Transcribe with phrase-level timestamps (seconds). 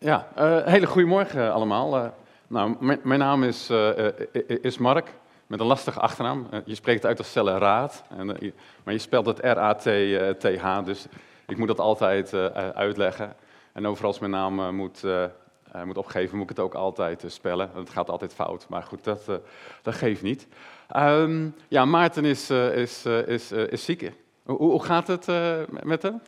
[0.00, 1.96] Ja, uh, hele goedemorgen allemaal.
[1.96, 2.08] Uh,
[2.46, 3.90] nou, mijn naam is, uh,
[4.62, 5.14] is Mark,
[5.46, 6.48] met een lastige achternaam.
[6.64, 8.26] je spreekt het uit als Celle Raad, en,
[8.84, 11.06] maar je spelt het R-A-T-T-H, dus
[11.46, 12.34] ik moet dat altijd
[12.74, 13.34] uitleggen.
[13.72, 15.02] En overal als mijn naam moet,
[15.84, 17.70] moet opgeven, moet ik het ook altijd spellen.
[17.74, 19.22] Het gaat altijd fout, maar goed, dat,
[19.82, 20.46] dat geeft niet.
[20.96, 24.12] Um, ja, Maarten is, is, is, is ziek.
[24.44, 25.26] Hoe, hoe gaat het
[25.82, 26.20] met hem?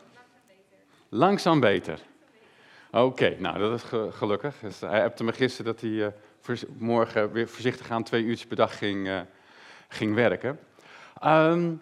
[1.09, 2.09] Langzaam beter.
[2.93, 3.83] Oké, nou dat is
[4.15, 4.55] gelukkig.
[4.61, 6.07] Dus hij hebt me gisteren dat hij uh,
[6.77, 9.19] morgen weer voorzichtig aan twee uurtjes per dag ging, uh,
[9.87, 10.59] ging werken.
[11.25, 11.81] Um,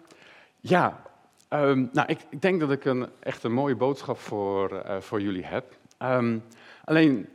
[0.60, 1.02] ja,
[1.48, 5.44] um, nou ik, ik, denk dat ik een echt een mooie boodschap voor, voor jullie
[5.44, 5.76] heb.
[6.02, 6.44] Um,
[6.84, 7.28] alleen,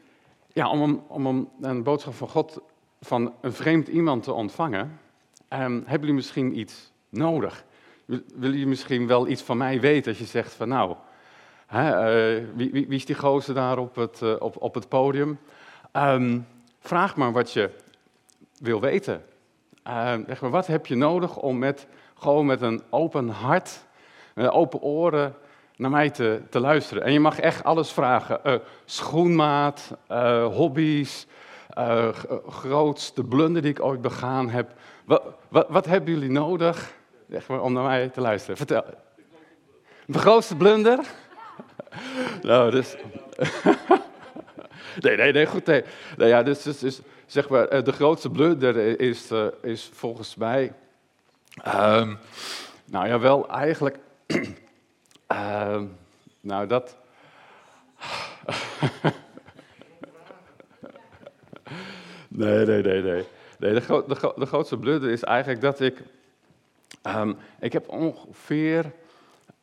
[0.54, 2.62] ja, om, om, een boodschap van God
[3.02, 5.00] van een vreemd iemand te ontvangen,
[5.48, 7.64] hebben jullie misschien iets nodig?
[8.06, 10.96] Willen jullie misschien wel iets van mij weten als je zegt van nou,
[11.66, 14.90] Hè, uh, wie, wie, wie, is die gozer daar op het, uh, op, op het
[14.90, 15.40] podium?
[15.94, 16.48] Um,
[16.80, 17.70] vraag maar wat je
[18.60, 19.24] wil weten.
[19.88, 23.86] Uh, zeg maar, wat heb je nodig om met, gewoon met een open hart,
[24.34, 25.36] met open oren
[25.76, 27.04] naar mij te, te luisteren?
[27.04, 28.62] En je mag echt alles vragen.
[28.86, 29.98] schoenmaat,
[30.52, 31.28] hobby's,
[32.48, 34.74] grootste blunder die ik ooit begaan heb.
[35.06, 36.94] Wat, wat, wat hebben jullie nodig
[37.30, 38.58] zeg maar, om naar mij te luisteren?
[38.58, 38.84] Vertel.
[40.06, 41.00] De grootste blunder?
[42.42, 42.96] Nou, dus...
[45.04, 45.66] nee, nee, nee, goed.
[45.66, 45.84] Nee.
[46.18, 50.36] Nou ja, dus, dus, dus, zeg maar, eh, de grootste blunder is, uh, is volgens
[50.36, 50.74] mij...
[51.68, 52.18] Um,
[52.86, 53.98] nou ja, wel eigenlijk...
[54.28, 55.98] um,
[56.42, 56.98] nou, dat...
[62.28, 63.26] nee, nee, nee, nee.
[63.60, 66.02] nee de, de, de, grootste blunder is eigenlijk dat ik...
[67.08, 68.92] Um, ik heb ongeveer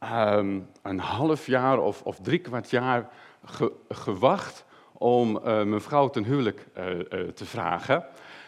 [0.03, 3.09] um, een half jaar of, of drie kwart jaar
[3.45, 8.05] ge, gewacht om uh, mijn vrouw ten huwelijk uh, uh, te vragen.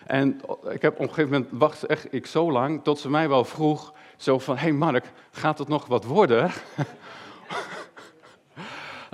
[0.06, 3.28] En ik heb op een gegeven moment wacht echt ik zo lang tot ze mij
[3.28, 6.50] wel vroeg, zo van, hey Mark, gaat het nog wat worden?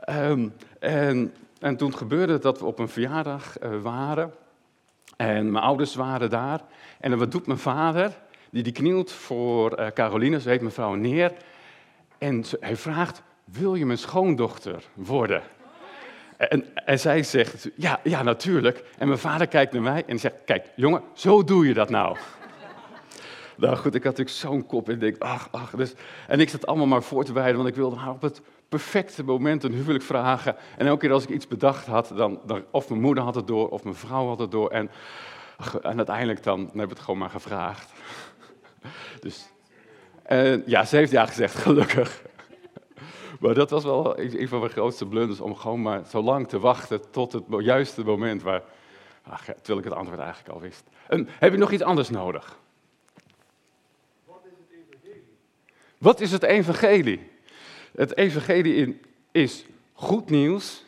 [0.08, 4.32] um, en, en toen gebeurde het dat we op een verjaardag waren
[5.16, 6.60] en mijn ouders waren daar.
[7.00, 8.18] En wat doet mijn vader?
[8.50, 11.32] Die, die knielt voor Caroline, zo heet mijn vrouw, neer.
[12.20, 15.42] En hij vraagt, wil je mijn schoondochter worden?
[16.36, 18.84] En, en, zij zegt, ja, ja, natuurlijk.
[18.98, 22.16] En mijn vader kijkt naar mij en zegt, kijk, jongen, zo doe je dat nou.
[23.56, 25.70] nou goed, ik had natuurlijk zo'n kop en ik denk, ach, ach.
[25.70, 25.94] Dus,
[26.28, 29.24] en ik zat allemaal maar voor te bereiden, want ik wilde haar op het perfecte
[29.24, 30.56] moment een huwelijk vragen.
[30.76, 33.46] En elke keer als ik iets bedacht had, dan, dan of mijn moeder had het
[33.46, 34.70] door, of mijn vrouw had het door.
[34.70, 34.90] En,
[35.82, 37.92] en uiteindelijk dan, dan heb ik het gewoon maar gevraagd.
[39.20, 39.50] dus
[40.66, 42.22] ja, ze heeft ja gezegd, gelukkig.
[43.40, 46.58] Maar dat was wel een van mijn grootste blunders, om gewoon maar zo lang te
[46.58, 48.62] wachten tot het juiste moment waar,
[49.22, 50.82] ach, terwijl ik het antwoord eigenlijk al wist.
[51.28, 52.58] Heb je nog iets anders nodig?
[54.28, 55.20] Wat is het evangelie?
[56.00, 57.30] Wat is het evangelie?
[57.94, 60.84] Het evangelie is goed nieuws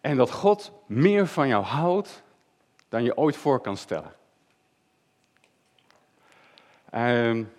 [0.00, 2.22] en dat God meer van jou houdt
[2.88, 4.14] dan je ooit voor kan stellen.
[6.90, 7.52] En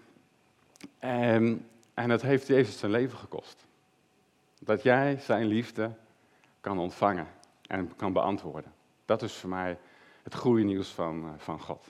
[1.05, 1.55] en, ehm,
[1.93, 3.65] en het heeft Jezus zijn leven gekost.
[4.59, 5.91] Dat jij zijn liefde
[6.61, 7.27] kan ontvangen
[7.67, 8.73] en kan beantwoorden.
[9.05, 9.77] Dat is voor mij
[10.23, 11.85] het goede nieuws van, uh, van God.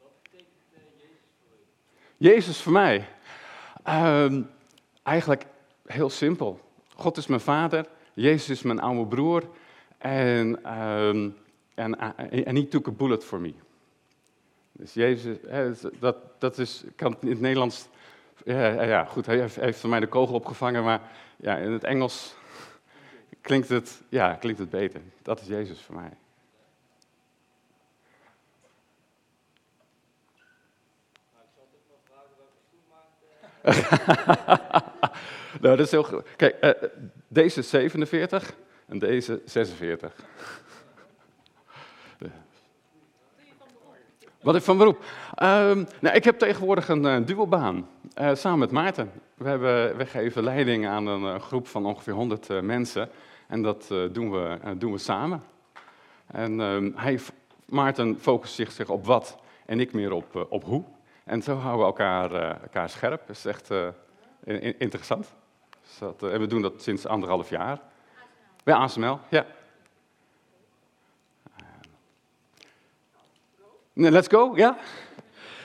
[0.00, 1.56] Wat betekent Jezus voor?
[2.16, 3.08] Jezus voor mij?
[3.88, 4.50] Um,
[5.02, 5.46] eigenlijk
[5.86, 6.60] heel simpel.
[6.94, 9.48] God is mijn vader, Jezus is mijn oude broer
[9.98, 11.36] en, en,
[11.74, 13.54] en he took a bullet for me.
[14.82, 15.36] Dus Jezus,
[15.98, 17.88] dat, dat is, kan in het Nederlands,
[18.44, 21.00] ja, ja goed, hij heeft, van mij de kogel opgevangen, maar
[21.36, 22.34] ja, in het Engels
[23.40, 25.00] klinkt het, ja, klinkt het beter.
[25.22, 26.10] Dat is Jezus voor mij.
[35.60, 36.88] nou, dat is heel Kijk, uh,
[37.28, 38.54] deze is 47
[38.86, 40.14] en deze 46.
[44.42, 45.04] Wat ik van beroep?
[45.42, 47.88] Um, nou, ik heb tegenwoordig een uh, duobaan,
[48.20, 49.12] uh, samen met Maarten.
[49.34, 53.08] We, hebben, we geven leiding aan een uh, groep van ongeveer 100 mensen.
[53.48, 55.42] En dat doen, we, doen we samen.
[56.26, 57.20] En um, hij,
[57.64, 60.84] Maarten focust zich op wat en ik meer op, op hoe.
[61.24, 63.26] En zo houden we elkaar, elkaar scherp.
[63.26, 63.70] Dat is echt
[64.44, 65.34] in, interessant.
[65.82, 67.80] Dus dat, en we doen dat sinds anderhalf jaar.
[68.64, 69.46] Bij ASML, ja.
[73.92, 74.76] Let's go, ja?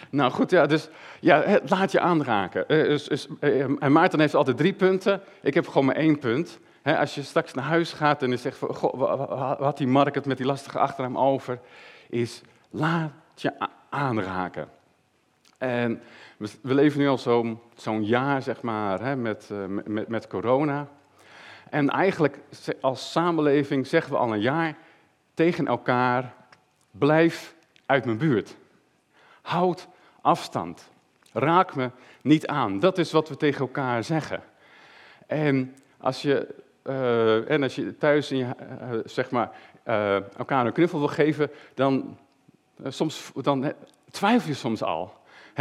[0.09, 0.89] Nou goed, ja, dus
[1.19, 2.67] ja, laat je aanraken.
[2.67, 5.21] Dus, uh, en Maarten heeft altijd drie punten.
[5.41, 6.59] Ik heb gewoon maar één punt.
[6.83, 10.25] Als je straks naar huis gaat en je zegt, van, goh, wat die Mark het
[10.25, 11.59] met die lastige achternaam over,
[12.09, 13.53] is laat je
[13.89, 14.69] aanraken.
[15.57, 16.01] En
[16.37, 17.17] we, leven nu al
[17.75, 20.87] zo'n jaar, zeg maar, met, eh, met- met, corona.
[21.69, 22.39] En eigenlijk
[22.81, 24.77] als samenleving zeggen we al een jaar
[25.33, 26.33] tegen elkaar,
[26.91, 27.55] blijf
[27.87, 28.55] uit mijn buurt.
[29.41, 29.87] Houd
[30.21, 30.89] afstand.
[31.33, 31.91] Raak me
[32.21, 32.79] niet aan.
[32.79, 34.43] Dat is wat we tegen elkaar zeggen.
[35.27, 39.51] En als je, eh, en als je thuis in je, eh, zeg maar,
[39.83, 42.17] eh, elkaar een knuffel wil geven, dan,
[42.87, 43.73] soms, dan
[44.11, 45.13] twijfel je soms al.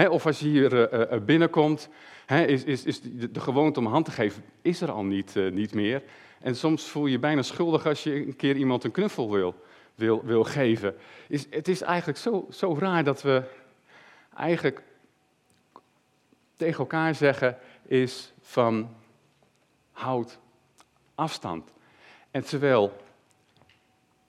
[0.08, 0.88] Of als je hier
[1.24, 1.88] binnenkomt,
[2.26, 6.02] is, is, is de, gewoonte om hand te geven, is er al niet, niet meer.
[6.40, 9.54] En soms voel je je bijna schuldig als je een keer iemand een knuffel wil,
[9.96, 10.96] wil, wil geven.
[11.28, 13.42] Is, het is eigenlijk zo, zo raar dat we
[14.36, 14.82] eigenlijk
[16.56, 18.96] tegen elkaar zeggen is van
[19.92, 20.38] houd
[21.14, 21.72] afstand.
[22.30, 22.96] En terwijl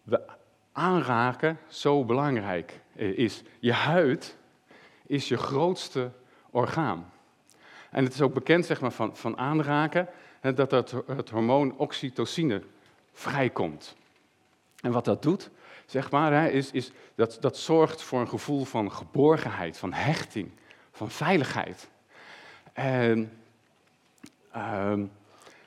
[0.03, 0.21] we
[0.71, 3.43] aanraken zo belangrijk eh, is.
[3.59, 4.37] Je huid
[5.05, 6.11] is je grootste
[6.49, 7.11] orgaan.
[7.91, 10.07] En het is ook bekend zeg maar, van, van aanraken
[10.55, 12.61] dat het, het hormoon oxytocine
[13.11, 13.95] vrijkomt.
[14.81, 15.49] En wat dat doet,
[15.87, 20.51] zeg maar, hè, is, is dat, dat zorgt voor een gevoel van geborgenheid, van hechting,
[20.91, 21.87] van veiligheid.
[22.73, 23.39] En,
[24.51, 25.05] ehm,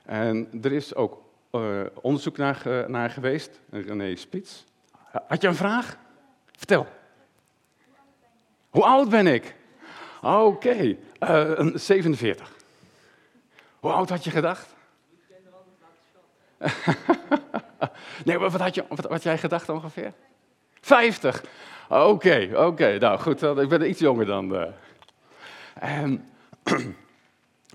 [0.05, 4.64] en er is ook eh, onderzoek naar, naar geweest, René Spits.
[5.26, 5.96] Had je een vraag?
[6.56, 6.87] Vertel.
[8.70, 9.55] Hoe oud ben ik?
[10.23, 12.52] Oké, eh, een 47.
[13.81, 14.75] Hoe oud had je gedacht?
[18.25, 20.12] nee, maar wat had, je, wat, had jij gedacht ongeveer?
[20.81, 21.44] 50.
[21.88, 22.99] Oké, oké.
[22.99, 24.56] Nou goed, ik ben iets jonger dan.
[24.56, 24.72] eh.
[25.75, 26.28] En,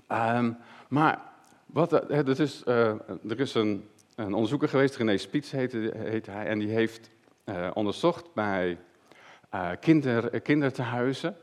[0.06, 0.52] ehm,
[0.88, 1.20] maar
[1.66, 2.88] wat, eh, er is, eh,
[3.28, 7.10] er is een, een onderzoeker geweest, René Spits heette, heet hij, en die heeft
[7.44, 8.78] eh, onderzocht bij
[9.50, 11.36] eh kinder, eh, kindertehuizen,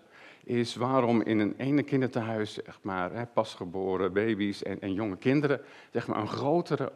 [0.44, 5.61] is waarom in een ene kindertehuis, zeg maar, hè, pasgeboren baby's en, en jonge kinderen,
[5.91, 6.91] zeg maar, een grotere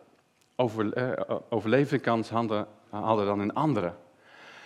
[0.60, 3.94] over, eh, overlevingskans hadden, hadden dan in andere.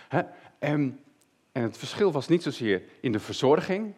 [0.08, 0.22] Hè?
[0.58, 1.00] En,
[1.52, 3.94] en het verschil was niet zozeer in de verzorging.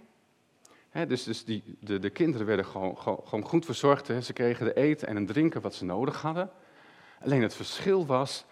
[0.91, 4.09] Hè, dus dus die, de, de kinderen werden gewoon, gewoon, goed verzorgd.
[4.09, 4.21] Hè.
[4.21, 6.51] Ze kregen de eten en het drinken wat ze nodig hadden.
[7.21, 8.45] Alleen het verschil was,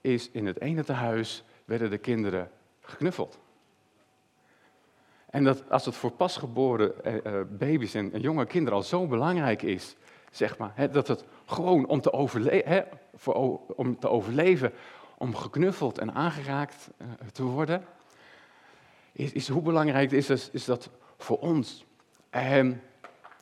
[0.00, 2.50] is in het ene tehuis werden de kinderen
[2.80, 3.38] geknuffeld.
[5.30, 9.62] En dat als het voor pasgeboren eh, eh, baby's en jonge kinderen al zo belangrijk
[9.62, 9.96] is,
[10.30, 14.72] zeg maar, dat het gewoon om te, voor, om te overleven,
[15.18, 17.84] om geknuffeld en aangeraakt eh, te worden,
[19.12, 21.84] is, is hoe belangrijk is, is, is dat voor ons.
[22.30, 22.82] En,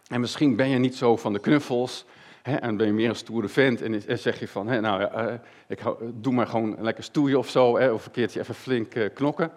[0.08, 2.06] en misschien ben je niet zo van de knuffels,
[2.42, 5.34] en ben je meer een stoere vent en, zeg je van, nou, eh,
[5.66, 9.10] ik hou- doe maar gewoon lekker stoeien of zo, hè, of een keertje even flink
[9.14, 9.50] knokken.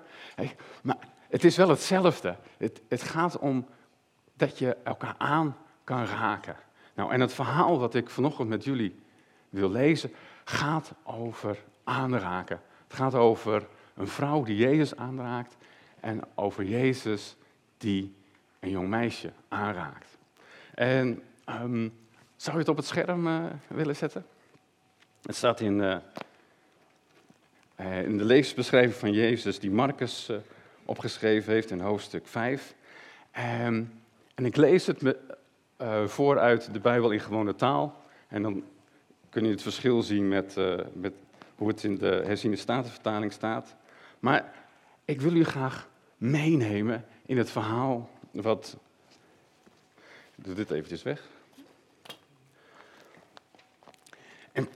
[0.84, 0.98] Maar
[1.30, 2.36] het is wel hetzelfde.
[2.58, 3.66] Het, het gaat om
[4.34, 6.56] dat je elkaar aan kan raken.
[7.02, 8.96] Nou, en het verhaal wat ik vanochtend met jullie
[9.50, 10.12] wil lezen,
[10.44, 12.62] gaat over aanraken.
[12.88, 15.56] Het gaat over een vrouw die Jezus aanraakt
[16.00, 17.36] en over Jezus
[17.78, 18.16] die
[18.60, 20.18] een jong meisje aanraakt.
[20.74, 21.90] En ehm,
[22.36, 24.26] zou je het op het scherm eh, willen zetten?
[25.22, 25.98] Het staat in, eh,
[27.76, 30.32] eh, in de levensbeschrijving van Jezus die Marcus
[30.86, 32.76] opgeschreven heeft in hoofdstuk 5.
[33.32, 33.84] Ehm,
[34.36, 35.40] en ik lees het me,
[35.82, 38.04] eh, vooruit de Bijbel in gewone taal.
[38.28, 38.64] En dan
[39.30, 41.14] kun je het verschil zien met, eh, met
[41.56, 43.76] hoe het in de herziende statenvertaling staat.
[44.20, 44.54] Maar
[45.06, 48.78] ik wil u graag meenemen in het verhaal wat...
[50.36, 51.28] Ik doe dit eventjes weg.
[54.52, 54.68] En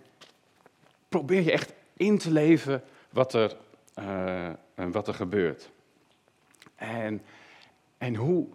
[1.09, 3.57] probeer je echt in te leven wat er,
[3.93, 5.71] eh, wat er gebeurt.
[6.75, 7.21] En,
[7.97, 8.47] en hoe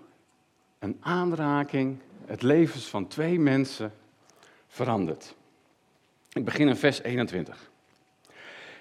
[0.79, 3.93] een aanraking het levens van twee mensen
[4.69, 5.35] verandert.
[6.33, 7.71] Ik begin in vers 21.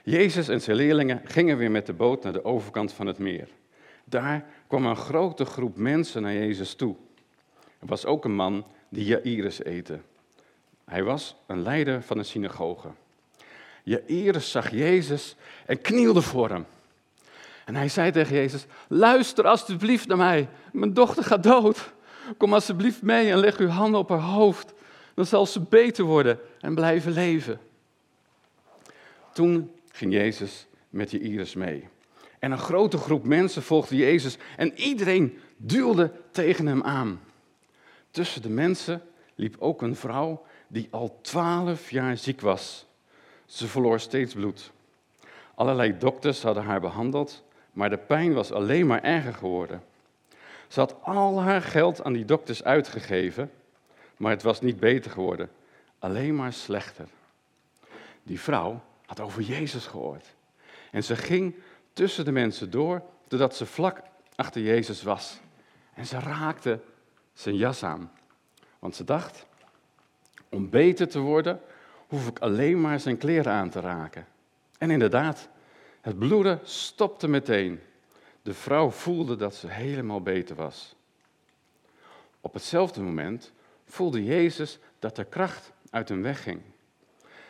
[0.04, 3.48] Jezus en zijn leerlingen gingen weer met de boot naar de overkant van het meer.
[4.04, 6.96] Daar kwam een grote groep mensen naar Jezus toe.
[7.80, 10.04] Er was ook een man die Jairus eten.
[10.86, 12.90] Hij was een leider van een synagoge.
[13.84, 16.66] Jairus zag Jezus en knielde voor hem.
[17.66, 21.94] En hij zei tegen Jezus, luister alstublieft naar mij, mijn dochter gaat dood.
[22.38, 24.74] Kom alstublieft mee en leg uw handen op haar hoofd.
[25.14, 27.60] Dan zal ze beter worden en blijven leven.
[29.34, 31.88] Toen ging Jezus met Jairus mee.
[32.40, 37.22] En een grote groep mensen volgde Jezus en iedereen duwde tegen hem aan.
[38.12, 39.02] Tussen de mensen
[39.36, 42.86] liep ook een vrouw die al twaalf jaar ziek was.
[43.46, 44.72] Ze verloor steeds bloed.
[45.56, 49.84] Allerlei dokters hadden haar behandeld, maar de pijn was alleen maar erger geworden.
[50.70, 53.52] Ze had al haar geld aan die dokters uitgegeven,
[54.18, 55.50] maar het was niet beter geworden,
[56.00, 57.08] alleen maar slechter.
[58.24, 60.36] Die vrouw had over Jezus gehoord.
[60.92, 61.56] En ze ging
[61.94, 64.02] tussen de mensen door, totdat ze vlak
[64.36, 65.40] achter Jezus was.
[65.94, 66.80] En ze raakte
[67.34, 68.12] zijn jas aan.
[68.80, 69.46] Want ze dacht,
[70.50, 71.62] om beter te worden,
[72.08, 74.28] hoef ik alleen maar zijn kleren aan te raken.
[74.78, 75.50] En inderdaad,
[76.02, 77.82] het bloeden stopte meteen.
[78.42, 80.96] De vrouw voelde dat ze helemaal beter was.
[82.42, 83.52] Op hetzelfde moment
[83.86, 86.62] voelde Jezus dat de kracht uit hem wegging.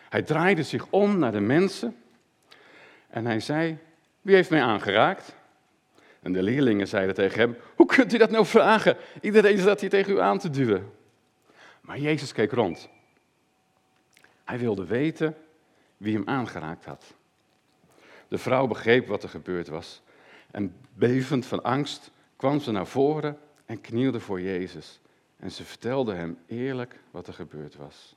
[0.10, 1.96] Hij draaide zich om naar de mensen
[3.10, 3.78] en hij zei:
[4.22, 5.36] Wie heeft mij aangeraakt?
[6.20, 8.98] En de leerlingen zeiden tegen hem: Hoe kunt u dat nou vragen?
[9.22, 10.92] Iedereen zat hier tegen u aan te duwen.
[11.82, 12.90] Maar Jezus keek rond.
[14.44, 15.36] Hij wilde weten
[15.98, 17.14] wie hem aangeraakt had.
[18.28, 20.02] De vrouw begreep wat er gebeurd was.
[20.52, 25.00] En bevend van angst kwam ze naar voren en knielde voor Jezus.
[25.38, 28.16] En ze vertelde hem eerlijk wat er gebeurd was.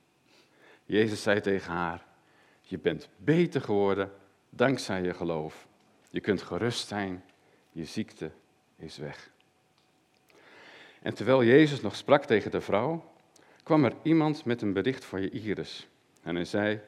[0.85, 2.05] Jezus zei tegen haar:
[2.61, 4.11] Je bent beter geworden
[4.49, 5.67] dankzij je geloof.
[6.09, 7.23] Je kunt gerust zijn,
[7.71, 8.31] je ziekte
[8.75, 9.31] is weg.
[11.01, 13.11] En terwijl Jezus nog sprak tegen de vrouw,
[13.63, 15.87] kwam er iemand met een bericht voor je Iris.
[16.21, 16.79] En hij zei: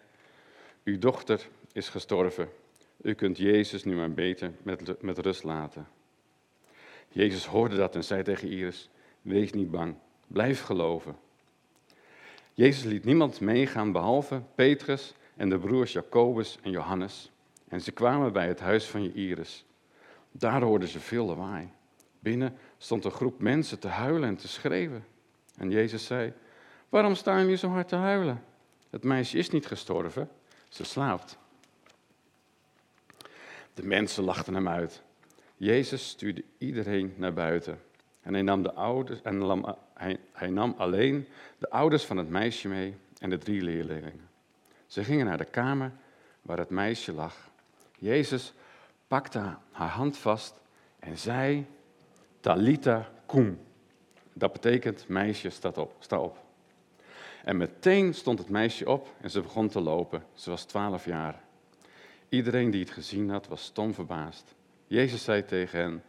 [0.83, 2.49] Uw dochter is gestorven.
[3.01, 5.87] U kunt Jezus nu maar beter met, met rust laten.
[7.07, 8.89] Jezus hoorde dat en zei tegen Iris:
[9.21, 9.95] Wees niet bang,
[10.27, 11.15] blijf geloven.
[12.53, 17.31] Jezus liet niemand meegaan behalve Petrus en de broers Jacobus en Johannes.
[17.67, 19.65] En ze kwamen bij het huis van Iris.
[20.31, 21.69] Daar hoorden ze veel lawaai.
[22.19, 25.05] Binnen stond een groep mensen te huilen en te schreeuwen.
[25.57, 26.33] En Jezus zei:
[26.89, 28.43] Waarom staan jullie zo hard te huilen?
[28.89, 30.29] Het meisje is niet gestorven,
[30.69, 31.37] ze slaapt.
[33.75, 35.01] De mensen lachten hem uit.
[35.57, 37.79] Jezus stuurde iedereen naar buiten.
[38.21, 39.63] En hij nam, de ouders, en
[39.93, 41.27] hij, hij nam alleen
[41.57, 44.29] de ouders van het meisje mee en de drie leerlingen.
[44.87, 45.91] Ze gingen naar de kamer
[46.41, 47.49] waar het meisje lag.
[47.99, 48.53] Jezus
[49.07, 50.59] pakte haar hand vast
[50.99, 51.65] en zei,
[52.39, 53.59] Talita cum.
[54.33, 55.95] Dat betekent, meisje, sta op.
[55.99, 56.37] Sta op.
[57.43, 60.23] En meteen stond het meisje op en ze begon te lopen.
[60.33, 61.43] Ze was twaalf jaar.
[62.35, 64.55] Iedereen die het gezien had, was stom verbaasd.
[64.87, 66.03] Jezus zei tegen hen,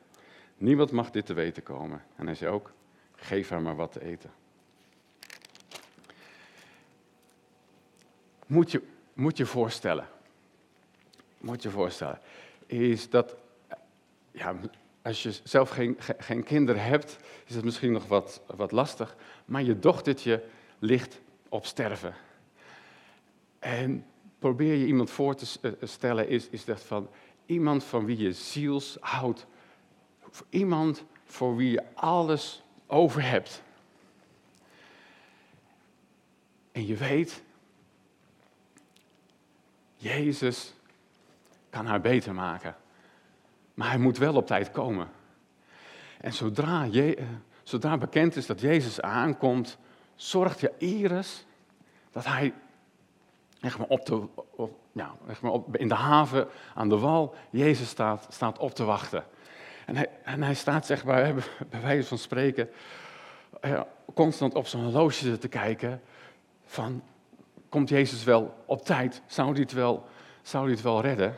[0.56, 2.02] niemand mag dit te weten komen.
[2.16, 2.73] En hij zei ook,
[3.14, 4.30] geef haar maar wat te eten.
[8.47, 10.09] Moet je, moet je voorstellen,
[11.38, 12.21] moet je voorstellen,
[12.66, 13.37] is dat,
[14.30, 14.54] ja,
[15.02, 19.62] als je zelf geen, geen kinderen hebt, is het misschien nog wat, wat lastig, maar
[19.62, 20.42] je dochtertje
[20.78, 22.14] ligt op sterven.
[23.59, 24.06] En
[24.38, 27.08] probeer je iemand voor te eh, stellen, is, is dat van
[27.46, 29.46] iemand van wie je ziels houdt.
[30.48, 33.62] Iemand voor wie je alles over hebt.
[36.72, 37.42] En je weet,
[39.96, 40.74] Jezus
[41.70, 42.76] kan haar beter maken.
[43.74, 45.08] Maar hij moet wel op tijd komen.
[46.20, 47.24] En zodra, je, eh,
[47.62, 49.78] zodra bekend is dat Jezus aankomt,
[50.14, 51.44] zorgt Jairus
[52.10, 52.54] dat hij
[53.60, 58.26] zeg maar, op ja, zeg maar op, in de haven aan de wal Jezus staat,
[58.30, 59.25] staat op te wachten.
[59.86, 61.34] En hij, en hij staat zeg maar,
[61.70, 62.70] bij wijze van spreken
[64.14, 66.02] constant op zijn horloge te kijken
[66.64, 67.02] van
[67.68, 69.22] komt Jezus wel op tijd?
[69.26, 70.06] Zou hij het wel,
[70.42, 71.36] zou hij het wel redden?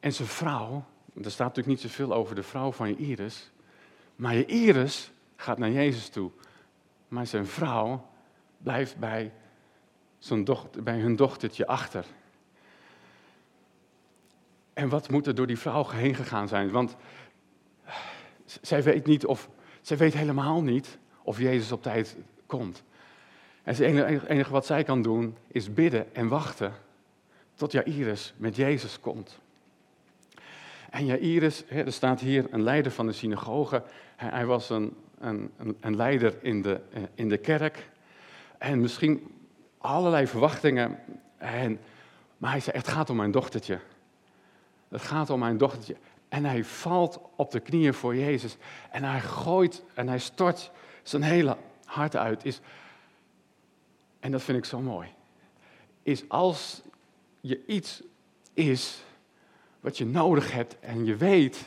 [0.00, 0.84] En zijn vrouw,
[1.22, 3.50] er staat natuurlijk niet zoveel over de vrouw van je Iris,
[4.16, 6.30] maar je Iris gaat naar Jezus toe.
[7.08, 8.06] Maar zijn vrouw
[8.58, 9.32] blijft bij,
[10.18, 12.04] zijn dochter, bij hun dochtertje achter.
[14.72, 16.70] En wat moet er door die vrouw heen gegaan zijn?
[16.70, 16.96] Want
[18.60, 19.48] zij weet niet of,
[19.80, 22.82] zij weet helemaal niet of Jezus op tijd komt.
[23.62, 26.72] En het enige, enige wat zij kan doen is bidden en wachten
[27.54, 29.38] tot Jairus met Jezus komt.
[30.90, 33.82] En Jairus, er staat hier een leider van de synagoge.
[34.16, 37.88] Hij was een, een, een leider in de, eh, in de kerk.
[38.58, 39.37] En misschien
[39.78, 40.98] allerlei verwachtingen.
[41.36, 41.80] En,
[42.36, 43.80] maar hij zei, het gaat om mijn dochtertje.
[44.88, 45.96] Het gaat om mijn dochtertje.
[46.28, 48.56] En hij valt op de knieën voor Jezus.
[48.90, 50.70] En hij gooit en hij stort
[51.02, 52.44] zijn hele hart uit.
[52.44, 52.60] Is,
[54.20, 55.08] en dat vind ik zo mooi.
[56.02, 56.82] Is als
[57.40, 58.02] je iets
[58.54, 59.02] is
[59.80, 61.64] wat je nodig hebt en je weet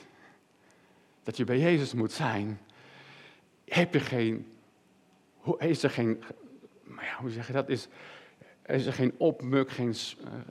[1.24, 2.60] dat je bij Jezus moet zijn,
[3.65, 4.51] heb je geen,
[5.58, 6.24] is er geen
[6.91, 7.69] maar ja, hoe zeg je dat?
[7.69, 7.88] Is,
[8.65, 9.95] is er geen opmuk, geen,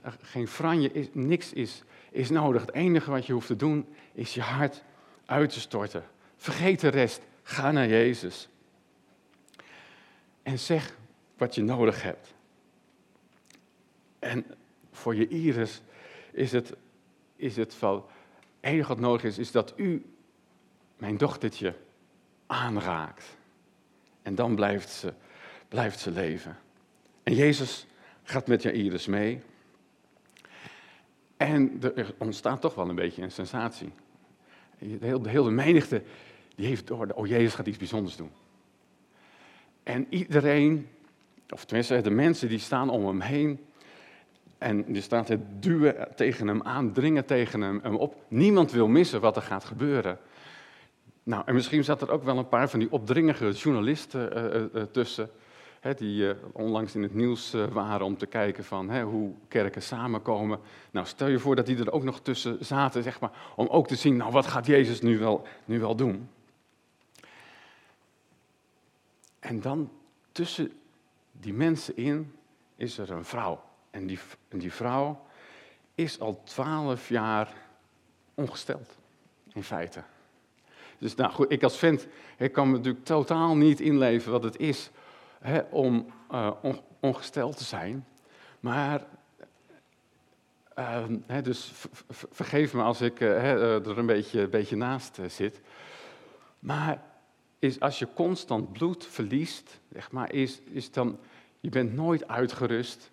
[0.05, 2.61] uh, geen franje, is, niks is, is nodig.
[2.61, 4.83] Het enige wat je hoeft te doen is je hart
[5.25, 6.03] uit te storten.
[6.37, 7.21] Vergeet de rest.
[7.43, 8.49] Ga naar Jezus.
[10.43, 10.97] En zeg
[11.37, 12.33] wat je nodig hebt.
[14.19, 14.45] En
[14.91, 15.81] voor je Iris
[16.31, 16.73] is het,
[17.35, 18.03] is het van, het
[18.59, 20.05] enige wat nodig is, is dat u
[20.97, 21.75] mijn dochtertje
[22.47, 23.25] aanraakt.
[24.21, 25.13] En dan blijft ze,
[25.71, 26.57] blijft ze leven.
[27.23, 27.85] En Jezus
[28.23, 29.41] gaat met Jairus mee.
[31.37, 33.91] En er ontstaat toch wel een beetje een sensatie.
[34.79, 36.01] De hele, de menigte
[36.55, 38.31] die heeft door, oh Jezus gaat iets bijzonders doen.
[39.83, 40.87] En iedereen,
[41.49, 43.59] of tenminste de mensen die staan om hem heen,
[44.57, 48.15] en die staat het duwen tegen hem aan, dringen tegen hem, op.
[48.27, 50.17] Niemand wil missen wat er gaat gebeuren.
[51.23, 54.83] Nou, en misschien zat er ook wel een paar van die opdringige journalisten uh, uh,
[54.91, 55.29] tussen,
[55.81, 60.59] hè, die onlangs in het nieuws waren om te kijken van hè, hoe kerken samenkomen.
[60.91, 63.87] Nou, stel je voor dat die er ook nog tussen zaten, zeg maar, om ook
[63.87, 66.29] te zien, nou, wat gaat Jezus nu wel, nu wel doen?
[69.39, 69.91] En dan
[70.31, 70.71] tussen
[71.31, 72.33] die mensen in
[72.75, 73.63] is er een vrouw.
[73.89, 75.25] En die, en die vrouw
[75.95, 77.53] is al twaalf jaar
[78.33, 78.97] ongesteld,
[79.53, 80.03] in feite.
[80.97, 82.07] Dus nou goed, ik als vent
[82.37, 84.89] ik kan me natuurlijk totaal niet inleven wat het is
[85.41, 86.51] hè, om uh,
[86.99, 88.05] ongesteld te zijn.
[88.59, 89.05] Maar,
[90.77, 91.71] uh, hè, dus
[92.07, 95.61] vergeef me als ik uh, hè, er een beetje, beetje naast zit.
[96.59, 97.03] Maar
[97.59, 101.19] is als je constant bloed verliest, zeg maar, is, is dan,
[101.59, 103.11] je bent nooit uitgerust.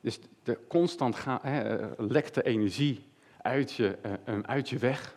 [0.00, 3.04] Dus de constant ga, hè, lekt de energie
[3.42, 3.98] uit je,
[4.42, 5.14] uit je weg.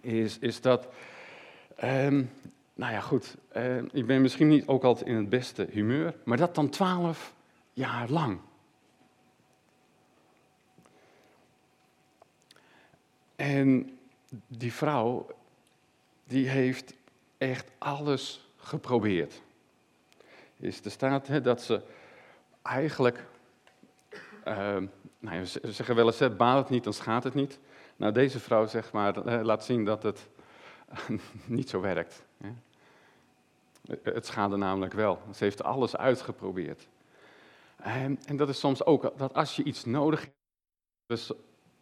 [0.00, 0.88] Is, is dat,
[1.84, 2.30] um,
[2.76, 6.36] nou ja goed, uh, ik ben misschien niet ook altijd in het beste humeur, maar
[6.36, 7.34] dat dan twaalf
[7.72, 8.38] jaar lang.
[13.36, 13.98] En
[14.46, 15.26] die vrouw,
[16.24, 16.94] die heeft
[17.38, 19.42] echt alles geprobeerd.
[20.56, 21.82] Is er staat hè, dat ze
[22.62, 23.24] eigenlijk,
[24.48, 24.54] uh,
[25.18, 27.58] nou ja, ze zeggen wel eens, baat het niet, dan schaadt het niet.
[27.96, 30.28] Nou, deze vrouw zeg maar, laat zien dat het
[31.46, 32.25] niet zo werkt.
[34.02, 35.18] Het schade namelijk wel.
[35.34, 36.88] Ze heeft alles uitgeprobeerd.
[37.76, 40.34] En, en dat is soms ook dat als je iets nodig hebt,
[41.06, 41.32] dus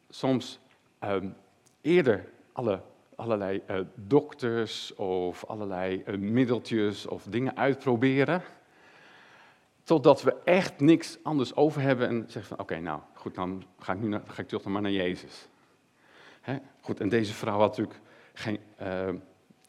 [0.08, 0.58] soms
[1.00, 1.36] um,
[1.80, 2.82] eerder alle
[3.16, 8.42] allerlei uh, dokters of allerlei uh, middeltjes of dingen uitproberen.
[9.82, 13.92] Totdat we echt niks anders over hebben en zeggen van oké, nou goed, dan ga
[13.92, 15.48] ik, nu ga ik toch maar naar Jezus.
[16.40, 16.58] Hè?
[16.80, 18.00] Goed, en deze vrouw had natuurlijk
[18.32, 19.08] geen, uh,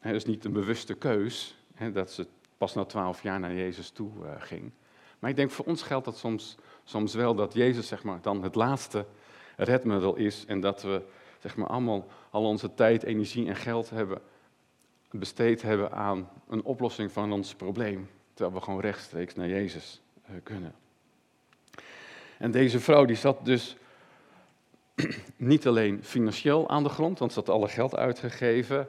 [0.05, 3.89] hè, dus niet een bewuste keus, hè, dat ze pas na twaalf jaar naar Jezus
[3.89, 4.71] toe ging.
[5.19, 8.43] Maar ik denk voor ons geldt dat soms, soms wel dat Jezus zeg maar, dan
[8.43, 9.05] het laatste
[9.55, 11.01] redmiddel is en dat we
[11.39, 14.21] zeg maar, allemaal al onze tijd, energie en geld hebben
[15.11, 18.09] besteed hebben aan een oplossing van ons probleem.
[18.33, 20.75] Terwijl we gewoon rechtstreeks naar Jezus uh, kunnen.
[22.37, 23.77] En deze vrouw die zat dus
[25.35, 28.87] niet alleen financieel aan de grond, want ze had alle geld uitgegeven.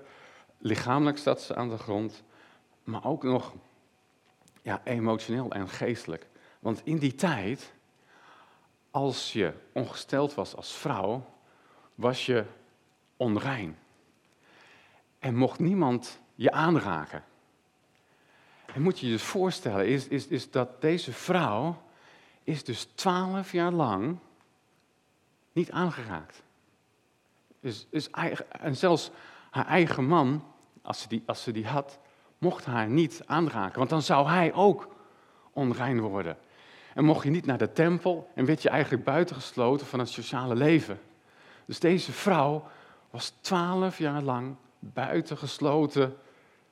[0.58, 2.22] Lichamelijk zat ze aan de grond,
[2.84, 3.54] maar ook nog
[4.62, 6.26] ja, emotioneel en geestelijk.
[6.58, 7.72] Want in die tijd,
[8.90, 11.26] als je ongesteld was als vrouw,
[11.94, 12.44] was je
[13.16, 13.78] onrein.
[15.18, 17.24] En mocht niemand je aanraken.
[18.66, 21.82] En moet je je dus voorstellen, is, is, is dat deze vrouw
[22.44, 24.18] is dus twaalf jaar lang
[25.52, 26.42] niet aangeraakt.
[27.60, 28.10] Is, is,
[28.50, 29.10] en zelfs
[29.56, 30.44] haar eigen man,
[30.82, 31.98] als ze, die, als ze die had,
[32.38, 33.78] mocht haar niet aanraken.
[33.78, 34.94] Want dan zou hij ook
[35.52, 36.36] onrein worden.
[36.94, 40.54] En mocht je niet naar de tempel en werd je eigenlijk buitengesloten van het sociale
[40.54, 41.00] leven.
[41.64, 42.68] Dus deze vrouw
[43.10, 46.16] was twaalf jaar lang buitengesloten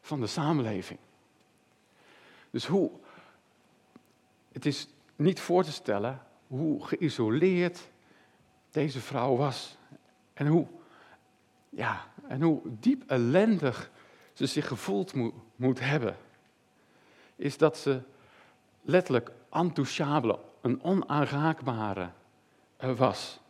[0.01, 0.99] van de samenleving.
[2.51, 2.91] Dus hoe,
[4.53, 7.89] het is niet voor te stellen hoe geïsoleerd
[8.71, 9.77] deze vrouw was.
[10.35, 10.67] En hoe,
[11.69, 13.91] ja, en hoe diep ellendig
[14.33, 15.15] ze zich gevoeld
[15.57, 16.17] moet, hebben.
[17.37, 18.01] Is dat ze
[18.83, 22.11] letterlijk intouchable, een onaanraakbare
[22.77, 23.41] eh, was.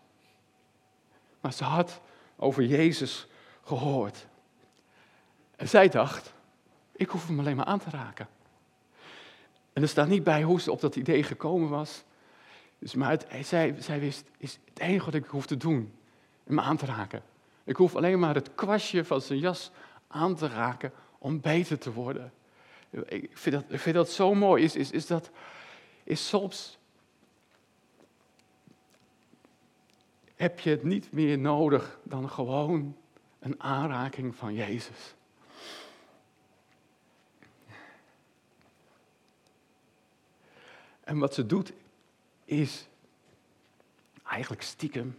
[1.40, 2.00] Maar ze had
[2.36, 3.26] over Jezus
[3.62, 4.26] gehoord.
[5.56, 6.32] En zij dacht,
[6.92, 8.28] ik hoef hem alleen maar aan te raken.
[9.72, 12.04] En er staat niet bij hoe ze op dat idee gekomen was.
[12.78, 15.94] Dus, maar zij, zij wist, is het enige wat ik hoef te doen,
[16.44, 17.22] hem aan te raken.
[17.64, 19.70] Ik hoef alleen maar het kwastje van zijn jas
[20.06, 22.32] aan te raken om beter te worden.
[22.90, 25.30] ik vind dat, ik vind dat zo mooi, is, is, is dat,
[26.04, 26.78] is soms
[30.34, 32.96] heb je het niet meer nodig dan gewoon
[33.38, 35.14] een aanraking van Jezus.
[41.00, 41.72] En wat ze doet
[42.44, 42.88] is
[44.22, 45.18] eigenlijk stiekem,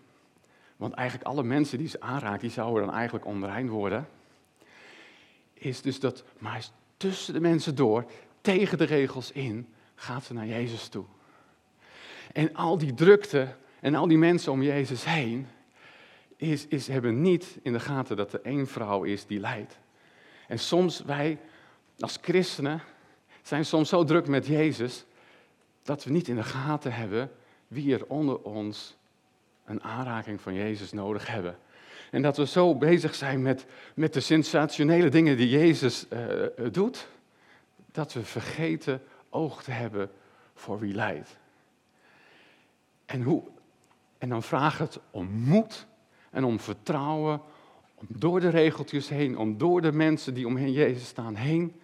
[0.77, 4.07] want eigenlijk alle mensen die ze aanraakt, die zouden dan eigenlijk onrein worden,
[5.53, 6.65] is dus dat, maar
[6.97, 8.05] tussen de mensen door,
[8.41, 11.05] tegen de regels in, gaat ze naar Jezus toe.
[12.33, 15.47] En al die drukte en al die mensen om Jezus heen,
[16.35, 19.79] is, is, hebben niet in de gaten dat er één vrouw is die lijdt.
[20.47, 21.39] En soms wij
[21.99, 22.81] als christenen
[23.41, 25.05] zijn soms zo druk met Jezus
[25.83, 27.31] dat we niet in de gaten hebben
[27.67, 28.97] wie er onder ons
[29.65, 31.57] een aanraking van Jezus nodig hebben.
[32.11, 37.07] En dat we zo bezig zijn met, met de sensationele dingen die Jezus uh, doet,
[37.91, 40.11] dat we vergeten oog te hebben
[40.53, 41.37] voor wie lijdt.
[43.05, 43.43] En, hoe,
[44.17, 45.87] en dan vraagt het om moed
[46.29, 47.41] en om vertrouwen,
[47.95, 51.79] om door de regeltjes heen, om door de mensen die omheen Jezus staan heen,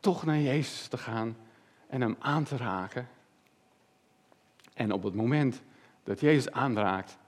[0.00, 1.36] toch naar Jezus te gaan
[1.86, 3.08] en hem aan te raken.
[4.74, 5.62] En op het moment
[6.04, 7.18] dat Jezus aanraakt,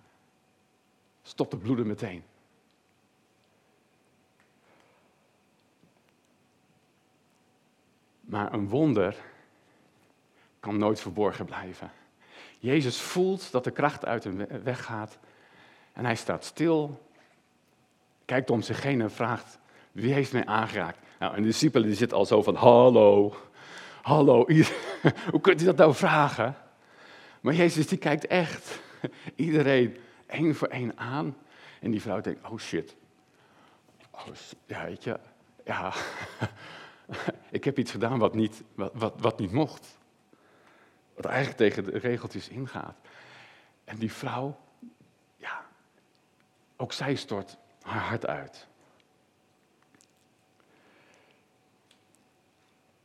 [1.22, 2.24] stopt het bloeden meteen.
[8.20, 9.16] Maar een wonder
[10.60, 11.90] kan nooit verborgen blijven.
[12.58, 15.18] Jezus voelt dat de kracht uit hem weggaat
[15.92, 17.02] en hij staat stil,
[18.24, 19.58] kijkt om zich heen en vraagt,
[19.92, 20.98] wie heeft mij aangeraakt?
[21.18, 23.34] Nou, en de discipelen die zitten al zo van, hallo,
[24.02, 24.46] hallo,
[25.30, 26.56] hoe kunt u dat nou vragen?
[27.42, 28.80] Maar Jezus die kijkt echt
[29.34, 31.36] iedereen één voor één aan.
[31.80, 32.96] En die vrouw denkt, oh shit.
[34.10, 34.26] Oh,
[34.66, 35.20] ja, weet je,
[35.64, 35.92] ja,
[37.50, 39.98] ik heb iets gedaan wat niet, wat, wat, wat niet mocht.
[41.14, 42.96] Wat eigenlijk tegen de regeltjes ingaat.
[43.84, 44.58] En die vrouw,
[45.36, 45.66] ja,
[46.76, 48.66] ook zij stort haar hart uit.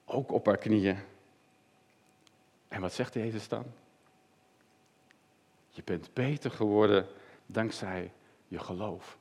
[0.05, 0.97] Ook op haar knieën.
[2.67, 3.65] En wat zegt Jezus dan?
[5.77, 7.07] Je bent beter geworden
[7.45, 8.11] dankzij
[8.47, 9.17] je geloof.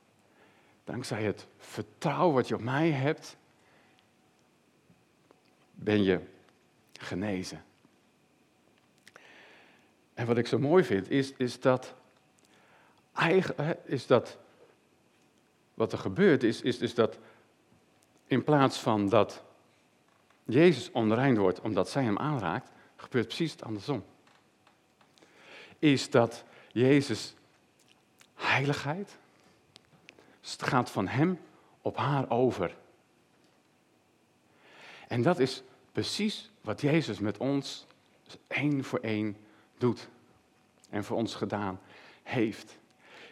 [0.83, 3.37] Dankzij het vertrouwen wat je op mij hebt,
[5.71, 6.19] ben je
[6.99, 7.63] genezen.
[10.13, 11.93] En wat ik zo mooi vind, is, is dat,
[13.85, 14.37] is dat
[15.73, 17.17] wat er gebeurt, is, is dus dat
[18.27, 19.43] in plaats van dat
[20.43, 24.03] Jezus onrein wordt omdat zij hem aanraakt, gebeurt precies het andersom.
[25.79, 27.33] Is dat Jezus
[28.35, 29.17] heiligheid,
[30.41, 31.39] het gaat van hem
[31.81, 32.75] op haar over.
[35.07, 37.85] En dat is precies wat Jezus met ons
[38.47, 39.37] één voor één
[39.77, 40.09] doet
[40.89, 41.79] en voor ons gedaan
[42.23, 42.77] heeft.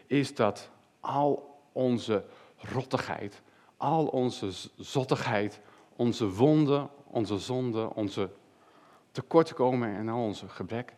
[0.08, 2.25] Is dat al onze
[2.58, 3.41] rottigheid,
[3.77, 5.60] al onze zottigheid,
[5.95, 8.29] onze wonden, onze zonden, onze
[9.12, 10.93] tekortkomen en al onze gebrek,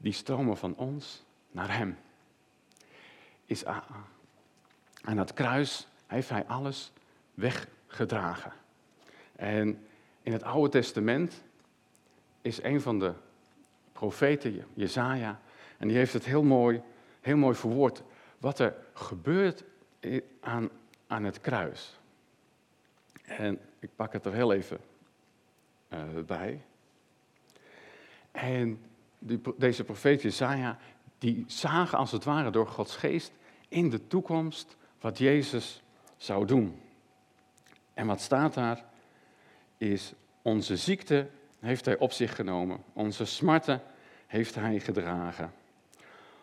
[0.00, 1.98] die stromen van ons naar Hem.
[3.46, 6.92] Is aan het kruis heeft Hij alles
[7.34, 8.52] weggedragen.
[9.36, 9.86] En
[10.22, 11.42] in het Oude Testament
[12.42, 13.12] is een van de
[13.92, 15.40] profeten, Jezaja,
[15.78, 16.82] en die heeft het heel mooi,
[17.20, 18.02] heel mooi verwoord,
[18.38, 19.64] wat er gebeurt
[20.40, 20.70] aan,
[21.06, 21.98] aan het kruis.
[23.22, 24.80] En ik pak het er heel even
[25.92, 26.62] uh, bij.
[28.30, 28.80] En
[29.20, 30.78] die, deze profeet Jezaja,
[31.18, 33.32] die zagen als het ware door Gods geest
[33.68, 35.82] in de toekomst wat Jezus
[36.16, 36.80] zou doen.
[37.94, 38.84] En wat staat daar
[39.76, 41.28] is, onze ziekte
[41.58, 43.82] heeft hij op zich genomen, onze smarten
[44.26, 45.52] heeft hij gedragen.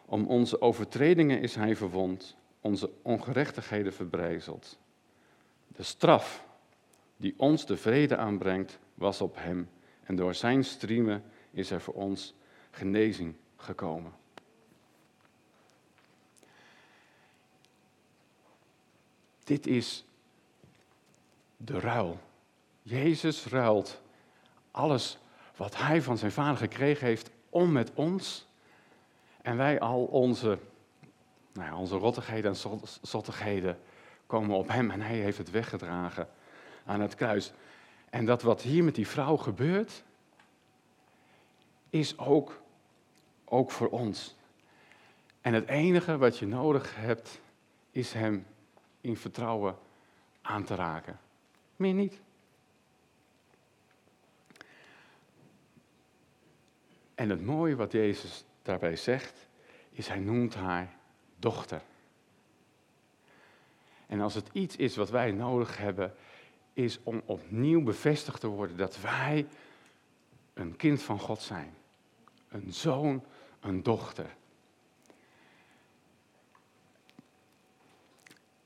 [0.06, 4.78] Om onze overtredingen is hij verwond, onze ongerechtigheden verbrijzeld.
[5.68, 6.46] De straf
[7.18, 9.70] die ons de vrede aanbrengt, was op hem.
[10.04, 12.34] En door zijn striemen is er voor ons
[12.78, 14.12] genezing gekomen.
[19.44, 20.06] Dit is
[21.58, 22.20] de ruil.
[22.82, 24.02] Jezus ruilt
[24.72, 25.18] alles
[25.56, 28.48] wat hij van zijn vader gekregen heeft om met ons.
[29.42, 30.58] En wij al onze,
[31.54, 33.80] nou ja, onze rottigheden en zottigheden
[34.28, 36.30] komen op hem en hij heeft het weggedragen
[36.86, 37.52] aan het kruis.
[38.10, 40.04] En dat wat hier met die vrouw gebeurt,
[41.90, 42.62] is ook,
[43.50, 44.36] ook voor ons.
[45.42, 47.42] En het enige wat je nodig hebt,
[47.92, 48.46] is Hem
[49.02, 49.78] in vertrouwen
[50.42, 51.20] aan te raken.
[51.76, 52.20] Meer niet.
[57.16, 59.48] En het mooie wat Jezus daarbij zegt,
[59.90, 60.94] is Hij noemt haar
[61.36, 61.82] dochter.
[64.08, 66.14] En als het iets is wat wij nodig hebben,
[66.74, 69.48] is om opnieuw bevestigd te worden dat wij
[70.54, 71.74] een kind van God zijn.
[72.50, 73.24] Een zoon,
[73.60, 74.36] een dochter.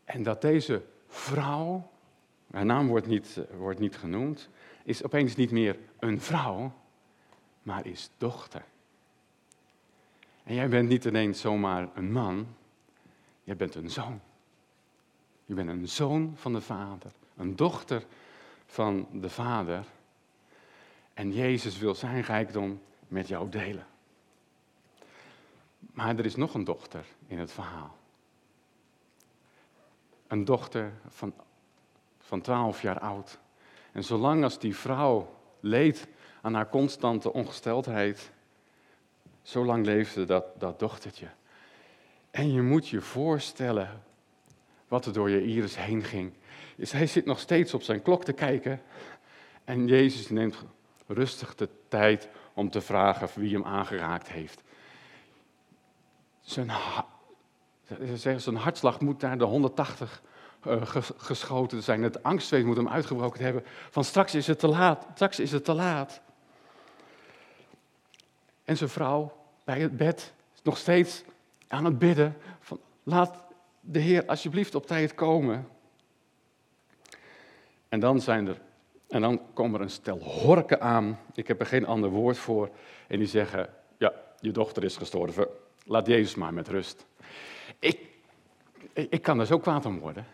[0.03, 1.89] En dat deze vrouw,
[2.51, 4.49] haar naam wordt niet, wordt niet genoemd,
[4.83, 6.73] is opeens niet meer een vrouw,
[7.63, 8.63] maar is dochter.
[10.43, 12.47] En jij bent niet ineens zomaar een man,
[13.43, 14.21] jij bent een zoon.
[15.45, 18.05] Je bent een zoon van de Vader, een dochter
[18.65, 19.85] van de Vader.
[21.13, 23.85] En Jezus wil zijn rijkdom met jou delen.
[25.79, 27.97] Maar er is nog een dochter in het verhaal.
[30.27, 31.33] Een dochter van,
[32.19, 33.39] van 12 jaar oud.
[33.91, 36.07] En zolang als die vrouw leed
[36.41, 38.31] aan haar constante ongesteldheid,
[39.41, 41.27] zolang leefde dat, dat dochtertje.
[42.29, 44.03] En je moet je voorstellen
[44.87, 46.33] wat er door je iris heen ging.
[46.77, 48.81] Hij zit nog steeds op zijn klok te kijken.
[49.63, 50.65] En Jezus neemt
[51.07, 54.63] rustig de tijd om te vragen wie hem aangeraakt heeft.
[56.41, 56.71] Zijn,
[58.39, 60.21] zijn hartslag moet naar de 180
[60.67, 60.81] uh,
[61.17, 62.03] geschoten zijn.
[62.03, 63.63] Het angstweet moet hem uitgebroken hebben.
[63.89, 66.21] Van straks is het te laat, straks is het te laat.
[68.63, 71.23] En zijn vrouw bij het bed is nog steeds
[71.67, 72.37] aan het bidden.
[72.59, 73.43] Van, laat
[73.79, 75.67] de Heer alsjeblieft op tijd komen.
[77.89, 78.61] En dan zijn er,
[79.11, 81.19] en dan komen er een stel horken aan.
[81.33, 82.69] Ik heb er geen ander woord voor.
[83.07, 85.47] En die zeggen, ja, je dochter is gestorven.
[85.85, 87.05] Laat Jezus maar met rust.
[87.79, 87.99] Ik,
[88.93, 90.25] ik, kan er zo kwaad om worden.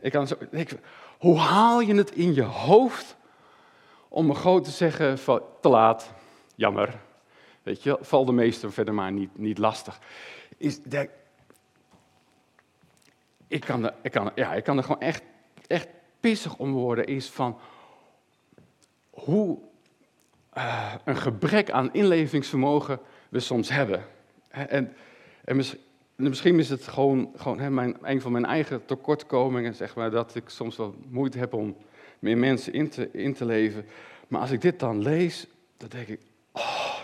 [0.00, 0.78] Ik kan zo, ik,
[1.18, 3.16] hoe haal je het in je hoofd
[4.08, 6.12] om een groot te zeggen van te laat,
[6.54, 7.00] jammer.
[7.62, 10.00] Weet je, val de meester verder maar niet, niet lastig.
[10.56, 10.80] Is,
[13.48, 15.22] ik, kan er, ik, kan, ja, ik kan er gewoon echt,
[15.66, 15.88] echt
[16.20, 17.06] pissig om worden.
[17.06, 17.58] Is van
[19.18, 19.58] hoe
[20.56, 24.04] uh, een gebrek aan inlevingsvermogen we soms hebben.
[24.48, 24.94] En,
[25.44, 25.64] en
[26.16, 30.34] misschien is het gewoon, gewoon hè, mijn, een van mijn eigen tekortkomingen, zeg maar, dat
[30.34, 31.76] ik soms wel moeite heb om
[32.18, 33.86] meer mensen in te, in te leven.
[34.28, 36.20] Maar als ik dit dan lees, dan denk ik,
[36.52, 36.98] oh,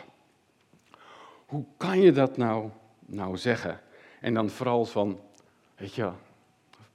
[1.46, 2.70] hoe kan je dat nou,
[3.06, 3.80] nou zeggen?
[4.20, 5.20] En dan vooral van,
[5.76, 6.10] weet je,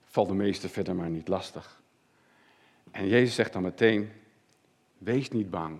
[0.05, 1.81] valt de meeste verder maar niet lastig.
[2.91, 4.11] En Jezus zegt dan meteen,
[4.99, 5.79] wees niet bang,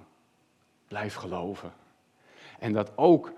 [0.88, 1.74] blijf geloven.
[2.60, 3.32] En dat ook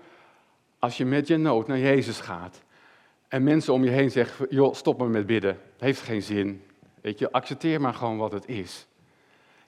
[0.78, 2.62] als je met je nood naar Jezus gaat
[3.28, 6.66] en mensen om je heen zeggen, joh, stop maar met bidden, het heeft geen zin.
[7.00, 8.86] Weet je, accepteer maar gewoon wat het is.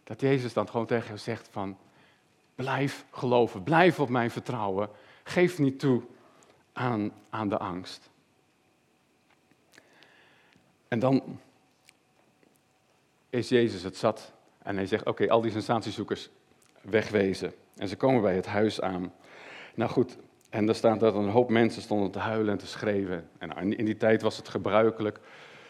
[0.05, 1.79] Dat Jezus dan gewoon tegen je zegt van,
[2.55, 4.90] blijf geloven, blijf op mijn vertrouwen,
[5.22, 6.03] geef niet toe
[6.72, 8.11] aan, aan de angst.
[10.88, 11.40] En dan
[13.31, 14.34] is Jezus het zat
[14.64, 16.31] en hij zegt, oké, al die sensatiezoekers
[16.81, 17.53] wegwezen.
[17.77, 19.12] En ze komen bij het huis aan.
[19.74, 20.16] Nou goed,
[20.50, 23.29] en daar staat dat een hoop mensen stonden te huilen en te schreeuwen.
[23.38, 25.20] En nou, in die tijd was het gebruikelijk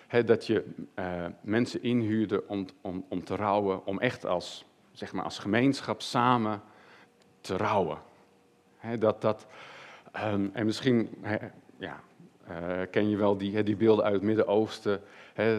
[0.07, 0.65] hè, dat je
[0.99, 6.03] uh, mensen inhuurde om, om, om te rouwen, om echt als, zeg maar, als gemeenschap
[6.03, 6.63] samen
[7.41, 7.99] te rouwen.
[8.79, 9.47] Hè, dat, dat,
[10.17, 11.37] um, en misschien hè,
[11.77, 12.01] ja,
[12.51, 15.01] uh, ken je wel die, die beelden uit het Midden-Oosten,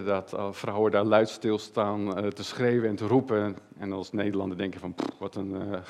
[0.06, 3.58] dat uh, vrouwen daar luid stilstaan uh, te schreeuwen en te roepen.
[3.78, 5.84] En als Nederlander denken van, pff, wat een,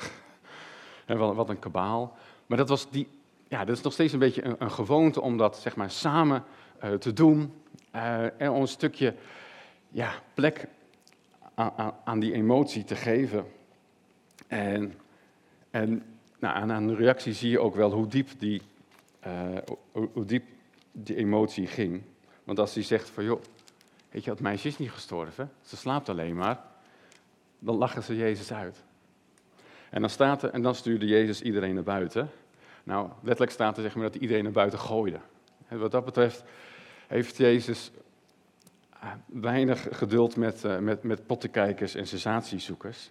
[1.34, 2.16] wat, een kabaal.
[2.46, 3.08] Maar dat was die,
[3.48, 6.44] ja, dat is nog steeds een beetje een, gewoonte om dat zeg maar, samen
[6.98, 7.52] te doen.
[8.36, 9.14] En om een stukje
[9.88, 10.68] ja, plek
[11.54, 13.46] aan, aan, die emotie te geven.
[14.46, 14.94] En,
[15.70, 16.02] en
[16.38, 18.62] nou, aan, de reactie zie je ook wel hoe diep die,
[19.92, 20.44] hoe, diep
[21.02, 22.02] die emotie ging.
[22.44, 23.42] Want als hij zegt van, joh,
[24.10, 26.60] weet je, dat meisje is niet gestorven, ze slaapt alleen maar,
[27.58, 28.84] dan lachen ze Jezus uit.
[29.90, 32.30] En dan, staat er, en dan stuurde Jezus iedereen naar buiten.
[32.84, 35.20] Nou, letterlijk staat er zeg maar, dat iedereen naar buiten gooide.
[35.68, 36.44] En wat dat betreft
[37.06, 37.90] heeft Jezus
[38.90, 43.10] eh, weinig geduld met, uh, met, met pottenkijkers en sensatiezoekers.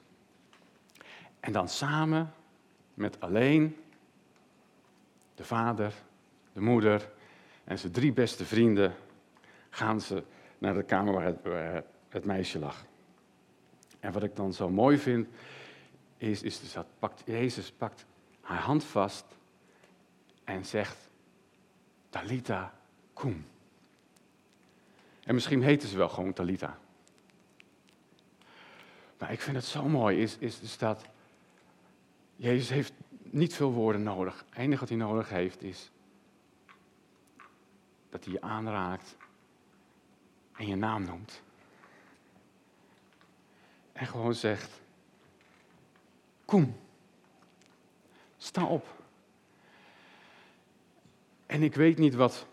[1.39, 2.33] En dan samen
[2.93, 3.77] met alleen
[5.35, 5.93] de vader,
[6.53, 7.09] de moeder
[7.65, 8.95] en zijn drie beste vrienden
[9.69, 10.23] gaan ze
[10.57, 12.85] naar de kamer waar het, het meisje lag.
[13.99, 15.27] En wat ik dan zo mooi vind,
[16.17, 18.05] is, is dus dat pakt, Jezus pakt
[18.41, 19.25] haar hand vast
[20.43, 20.97] en zegt,
[22.09, 22.73] Talita,
[23.13, 23.45] kom.
[25.23, 26.77] En misschien heten ze wel gewoon Talita.
[29.17, 31.05] Maar ik vind het zo mooi, is, is, is dat
[32.35, 34.45] Jezus heeft niet veel woorden nodig.
[34.49, 35.91] Het enige wat hij nodig heeft is
[38.15, 39.17] dat hij je aanraakt
[40.57, 41.41] en je naam noemt.
[43.91, 44.81] En gewoon zegt,
[46.45, 46.75] kom,
[48.37, 49.03] sta op.
[51.45, 52.47] En ik weet niet wat,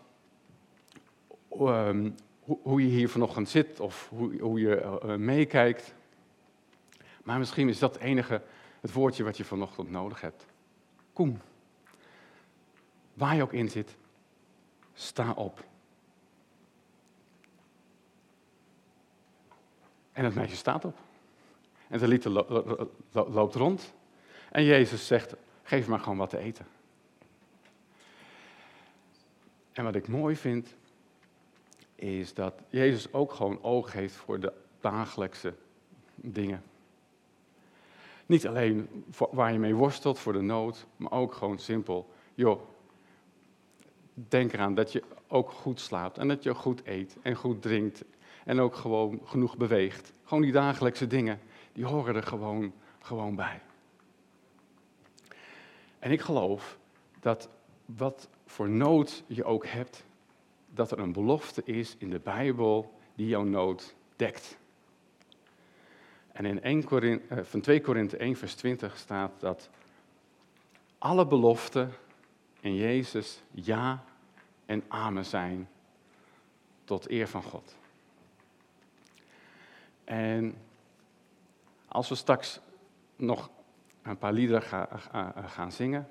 [1.59, 5.93] um, hoe, je hier vanochtend zit of hoe, hoe je uh, meekijkt.
[7.23, 8.41] Maar misschien is dat het enige,
[8.81, 10.45] het woordje wat je vanochtend nodig hebt.
[11.13, 11.37] Kom.
[13.13, 13.95] Waar je ook in zit,
[14.93, 15.63] sta op.
[20.11, 20.97] En het meisje staat op.
[21.87, 22.25] En de lied
[23.11, 23.93] loopt rond.
[24.51, 26.65] En Jezus zegt, geef maar gewoon wat te eten.
[29.71, 30.75] En wat ik mooi vind,
[31.95, 35.53] is dat Jezus ook gewoon oog heeft voor de dagelijkse
[36.15, 36.63] dingen.
[38.25, 42.09] Niet alleen waar je mee worstelt voor de nood, maar ook gewoon simpel.
[42.33, 42.61] Joh,
[44.13, 48.03] denk eraan dat je ook goed slaapt en dat je goed eet en goed drinkt
[48.45, 50.13] en ook gewoon genoeg beweegt.
[50.23, 51.39] Gewoon die dagelijkse dingen,
[51.73, 53.61] die horen er gewoon, gewoon bij.
[55.99, 56.77] En ik geloof
[57.19, 57.49] dat
[57.85, 60.05] wat voor nood je ook hebt,
[60.69, 64.57] dat er een belofte is in de Bijbel die jouw nood dekt.
[66.31, 69.69] En in 1 Korinthe, van 2 Korinthe 1 vers 20 staat dat
[70.97, 71.91] alle beloften
[72.63, 74.03] in Jezus ja
[74.65, 75.69] en amen zijn
[76.83, 77.75] tot eer van God.
[80.03, 80.55] En
[81.87, 82.59] als we straks
[83.15, 83.49] nog
[84.01, 84.89] een paar liederen
[85.49, 86.07] gaan zingen,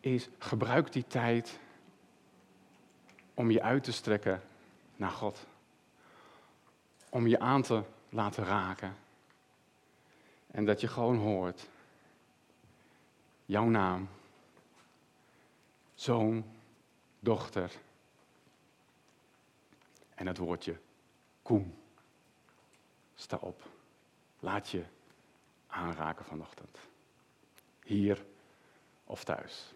[0.00, 1.58] is gebruik die tijd
[3.34, 4.42] om je uit te strekken
[4.96, 5.46] naar God.
[7.08, 8.96] Om je aan te laten raken.
[10.50, 11.68] En dat je gewoon hoort,
[13.44, 14.08] jouw naam,
[15.96, 16.44] zoon,
[17.20, 17.72] dochter.
[20.14, 20.78] En het woordje
[21.42, 21.74] koem.
[23.14, 23.62] Sta op.
[24.40, 24.84] Laat je
[25.66, 26.78] aanraken vanochtend.
[27.82, 28.24] Hier
[29.04, 29.74] of thuis.